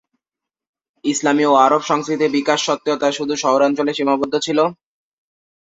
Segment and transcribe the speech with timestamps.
[1.05, 4.59] ইসলামি ও আরব সংস্কৃতির বিকাশ সত্ত্বেও তা শুধু শহরাঞ্চলে সীমাবদ্ধ ছিল।